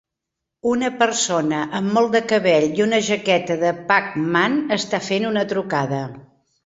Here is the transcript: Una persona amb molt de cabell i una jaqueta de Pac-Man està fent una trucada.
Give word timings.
Una 0.69 0.87
persona 1.01 1.59
amb 1.79 1.93
molt 1.97 2.15
de 2.17 2.21
cabell 2.31 2.67
i 2.79 2.85
una 2.87 3.03
jaqueta 3.09 3.59
de 3.65 3.75
Pac-Man 3.93 4.57
està 4.79 5.05
fent 5.13 5.29
una 5.35 5.45
trucada. 5.53 6.01